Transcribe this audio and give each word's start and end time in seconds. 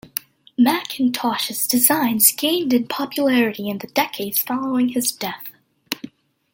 Mackintosh's 0.57 1.67
designs 1.67 2.31
gained 2.31 2.73
in 2.73 2.87
popularity 2.87 3.69
in 3.69 3.77
the 3.77 3.85
decades 3.89 4.39
following 4.41 4.89
his 4.89 5.11
death. 5.11 5.51